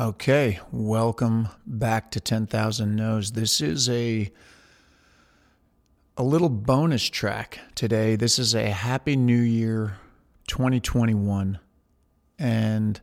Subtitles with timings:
[0.00, 3.32] Okay, welcome back to 10,000 No's.
[3.32, 4.32] This is a
[6.16, 8.16] a little bonus track today.
[8.16, 9.98] This is a Happy New Year
[10.46, 11.58] 2021.
[12.38, 12.98] And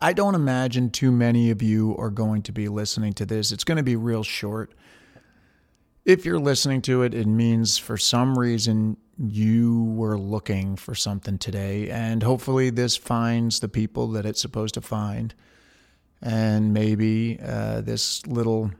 [0.00, 3.50] I don't imagine too many of you are going to be listening to this.
[3.50, 4.74] It's going to be real short.
[6.04, 11.36] If you're listening to it, it means for some reason you were looking for something
[11.36, 11.90] today.
[11.90, 15.34] And hopefully, this finds the people that it's supposed to find
[16.22, 18.70] and maybe uh, this little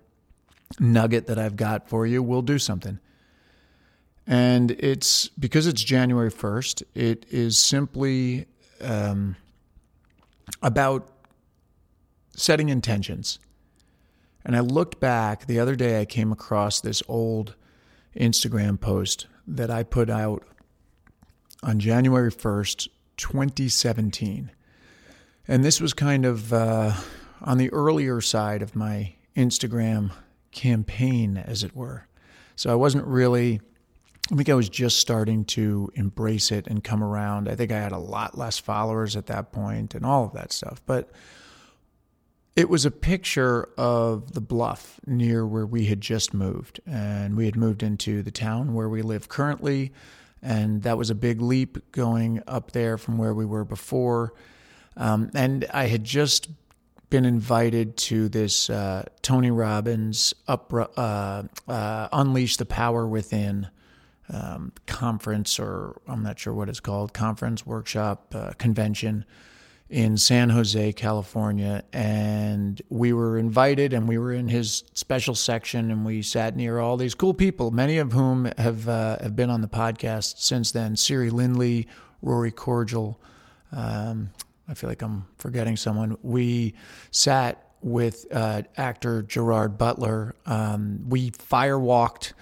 [0.81, 2.99] nugget that I've got for you will do something.
[4.27, 8.47] And it's because it's January 1st, it is simply
[8.80, 9.37] um,
[10.63, 11.09] about
[12.35, 13.39] setting intentions.
[14.45, 17.55] And I looked back the other day, I came across this old
[18.16, 20.45] Instagram post that I put out
[21.63, 24.51] on January 1st, 2017.
[25.49, 26.53] And this was kind of.
[26.53, 26.95] Uh,
[27.43, 30.13] on the earlier side of my Instagram
[30.51, 32.07] campaign, as it were.
[32.57, 33.60] So I wasn't really,
[34.33, 37.49] I think I was just starting to embrace it and come around.
[37.49, 40.52] I think I had a lot less followers at that point and all of that
[40.52, 40.80] stuff.
[40.87, 41.10] But
[42.57, 46.80] it was a picture of the bluff near where we had just moved.
[46.87, 49.93] And we had moved into the town where we live currently.
[50.43, 54.32] And that was a big leap going up there from where we were before.
[54.97, 56.49] Um, and I had just
[57.10, 63.68] been invited to this uh, Tony Robbins up, uh, uh, Unleash the Power Within
[64.28, 69.25] um, conference, or I'm not sure what it's called, conference, workshop, uh, convention
[69.88, 71.84] in San Jose, California.
[71.93, 76.81] And we were invited, and we were in his special section, and we sat near
[76.81, 80.72] all these cool people, many of whom have, uh, have been on the podcast since
[80.72, 81.87] then Siri Lindley,
[82.20, 83.20] Rory Cordial.
[83.70, 84.31] Um,
[84.69, 86.17] I feel like I'm forgetting someone.
[86.22, 86.75] We
[87.11, 90.34] sat with uh, actor Gerard Butler.
[90.45, 92.33] Um, we firewalked,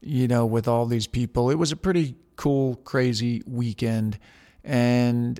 [0.00, 1.50] you know, with all these people.
[1.50, 4.18] It was a pretty cool, crazy weekend.
[4.64, 5.38] And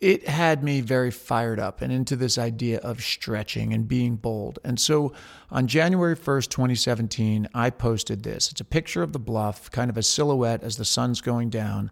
[0.00, 4.58] it had me very fired up and into this idea of stretching and being bold.
[4.64, 5.12] And so
[5.50, 8.50] on January 1st, 2017, I posted this.
[8.50, 11.90] It's a picture of the bluff, kind of a silhouette as the sun's going down.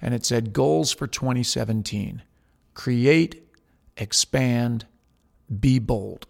[0.00, 2.22] And it said, Goals for 2017
[2.74, 3.42] create,
[3.96, 4.86] expand,
[5.58, 6.26] be bold.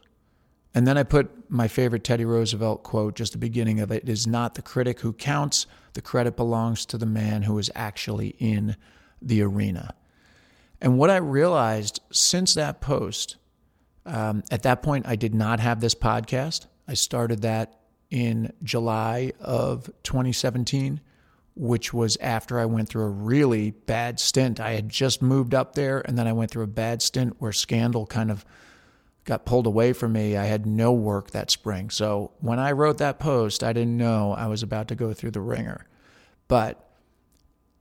[0.75, 4.09] And then I put my favorite Teddy Roosevelt quote, just the beginning of it, it
[4.09, 8.37] is not the critic who counts, the credit belongs to the man who is actually
[8.39, 8.77] in
[9.21, 9.95] the arena.
[10.81, 13.37] And what I realized since that post,
[14.07, 16.67] um, at that point, I did not have this podcast.
[16.89, 17.81] I started that
[18.11, 21.01] in July of 2017
[21.61, 24.59] which was after I went through a really bad stint.
[24.59, 27.53] I had just moved up there, and then I went through a bad stint where
[27.53, 28.47] Scandal kind of
[29.27, 30.39] got pulled away from me.
[30.39, 31.91] I had no work that spring.
[31.91, 35.33] So when I wrote that post, I didn't know I was about to go through
[35.33, 35.87] the ringer.
[36.49, 36.83] But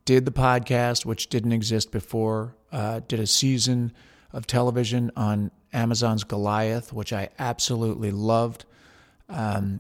[0.04, 3.94] did the podcast, which didn't exist before, uh, did a season
[4.34, 8.66] of television on Amazon's Goliath, which I absolutely loved.
[9.30, 9.80] Um,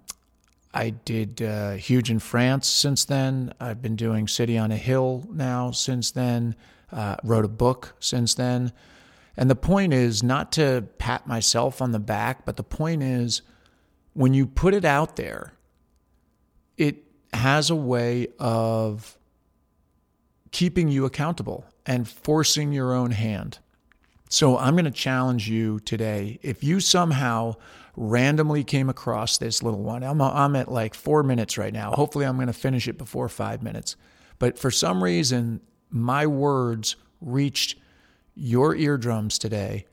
[0.73, 3.53] I did uh, Huge in France since then.
[3.59, 6.55] I've been doing City on a Hill now since then.
[6.91, 8.71] Uh, wrote a book since then.
[9.37, 13.41] And the point is not to pat myself on the back, but the point is
[14.13, 15.53] when you put it out there,
[16.77, 17.03] it
[17.33, 19.17] has a way of
[20.51, 23.59] keeping you accountable and forcing your own hand.
[24.29, 26.39] So I'm going to challenge you today.
[26.41, 27.55] If you somehow
[27.99, 30.03] randomly came across this little one.
[30.03, 31.91] I'm, I'm at like four minutes right now.
[31.91, 33.97] Hopefully, I'm going to finish it before five minutes.
[34.39, 37.77] But for some reason, my words reached
[38.35, 39.85] your eardrums today.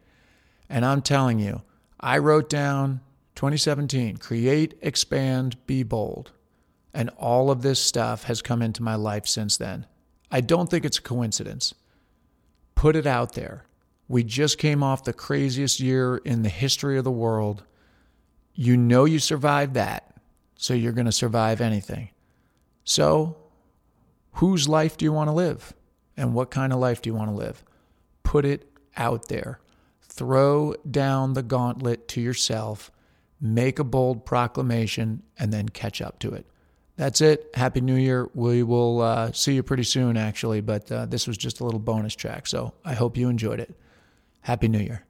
[0.70, 1.62] And I'm telling you,
[1.98, 3.00] I wrote down
[3.34, 6.30] 2017 create, expand, be bold.
[6.94, 9.86] And all of this stuff has come into my life since then.
[10.30, 11.74] I don't think it's a coincidence.
[12.76, 13.64] Put it out there.
[14.08, 17.64] We just came off the craziest year in the history of the world.
[18.54, 20.14] You know you survived that,
[20.56, 22.10] so you're going to survive anything.
[22.84, 23.36] So,
[24.32, 25.74] whose life do you want to live?
[26.16, 27.64] And what kind of life do you want to live?
[28.22, 29.60] Put it out there.
[30.02, 32.90] Throw down the gauntlet to yourself,
[33.40, 36.46] make a bold proclamation, and then catch up to it.
[36.96, 37.50] That's it.
[37.52, 38.30] Happy New Year.
[38.32, 41.80] We will uh, see you pretty soon, actually, but uh, this was just a little
[41.80, 42.46] bonus track.
[42.46, 43.74] So I hope you enjoyed it.
[44.46, 45.04] Happy New Year.